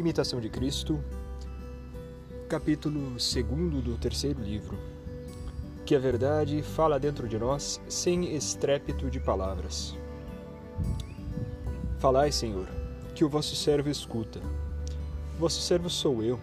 [0.00, 0.98] Imitação de Cristo,
[2.48, 3.34] capítulo 2
[3.84, 4.78] do terceiro livro.
[5.84, 9.94] Que a verdade fala dentro de nós sem estrépito de palavras.
[11.98, 12.66] Falai, Senhor,
[13.14, 14.40] que o vosso servo escuta.
[15.38, 16.40] Vosso servo sou eu.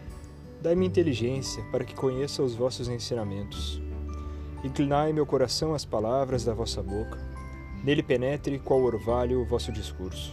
[0.62, 3.82] Dai-me inteligência para que conheça os vossos ensinamentos.
[4.64, 7.18] Inclinai meu coração às palavras da vossa boca.
[7.84, 10.32] Nele penetre qual orvalho o vosso discurso.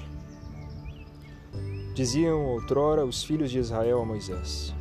[1.95, 4.75] Diziam outrora os filhos de Israel a Moisés: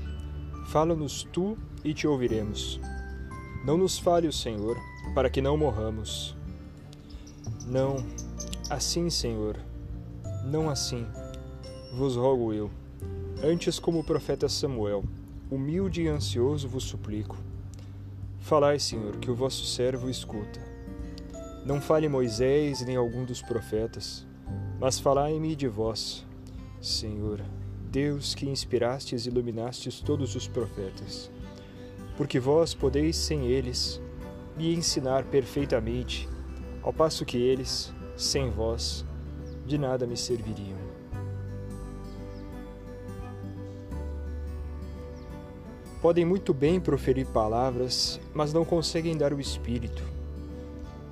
[0.70, 2.80] Fala-nos tu e te ouviremos.
[3.64, 4.76] Não nos fale o Senhor,
[5.14, 6.36] para que não morramos.
[7.68, 7.98] Não,
[8.68, 9.60] assim, Senhor,
[10.44, 11.06] não assim,
[11.96, 12.72] vos rogo eu.
[13.44, 15.04] Antes, como o profeta Samuel,
[15.52, 17.38] humilde e ansioso vos suplico.
[18.40, 20.60] Falai, Senhor, que o vosso servo escuta.
[21.64, 24.26] Não fale Moisés nem algum dos profetas,
[24.80, 26.26] mas falai-me de vós
[26.84, 27.40] Senhor,
[27.90, 31.32] Deus que inspirastes e iluminastes todos os profetas,
[32.18, 34.02] porque vós podeis sem eles
[34.58, 36.28] me ensinar perfeitamente,
[36.82, 39.06] ao passo que eles, sem vós,
[39.66, 40.78] de nada me serviriam.
[46.02, 50.04] Podem muito bem proferir palavras, mas não conseguem dar o espírito.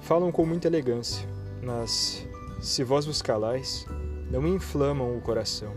[0.02, 1.26] Falam com muita elegância,
[1.64, 2.28] mas,
[2.60, 3.88] se vós vos calais,
[4.32, 5.74] não inflamam o coração.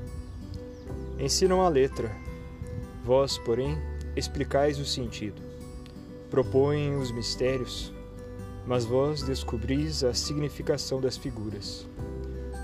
[1.18, 2.08] Ensinam a letra,
[3.04, 3.76] vós, porém,
[4.14, 5.42] explicais o sentido.
[6.30, 7.92] Propõem os mistérios,
[8.64, 11.84] mas vós descobris a significação das figuras.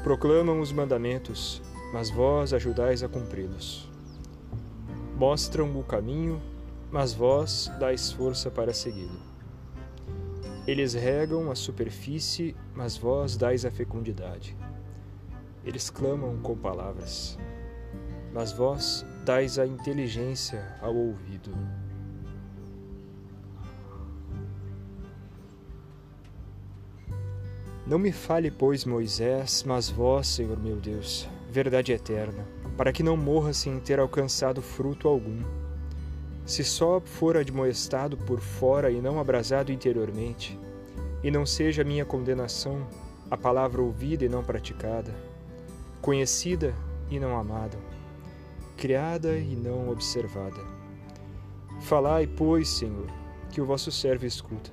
[0.04, 1.60] Proclamam os mandamentos,
[1.92, 3.90] mas vós ajudais a cumpri-los.
[5.16, 6.40] Mostram o caminho,
[6.90, 9.20] mas vós dais força para segui-lo.
[10.68, 14.56] Eles regam a superfície, mas vós dais a fecundidade.
[15.64, 17.38] Eles clamam com palavras,
[18.32, 21.52] mas vós dais a inteligência ao ouvido.
[27.86, 32.46] Não me fale, pois, Moisés, mas vós, Senhor meu Deus, verdade eterna,
[32.76, 35.42] para que não morra sem ter alcançado fruto algum.
[36.46, 40.58] Se só for admoestado por fora e não abrasado interiormente,
[41.22, 42.86] e não seja minha condenação
[43.30, 45.12] a palavra ouvida e não praticada,
[46.00, 46.74] conhecida
[47.10, 47.78] e não amada,
[48.76, 50.60] criada e não observada.
[51.80, 53.06] Falai, pois, Senhor,
[53.50, 54.70] que o vosso servo escuta,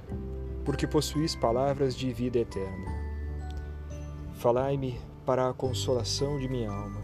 [0.64, 2.92] porque possuís palavras de vida eterna.
[4.36, 7.02] Falai-me para a consolação de minha alma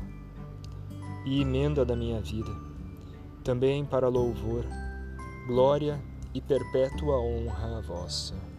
[1.26, 2.52] e emenda da minha vida,
[3.44, 4.66] também para louvor,
[5.48, 6.00] glória
[6.34, 8.53] e perpétua honra a vossa.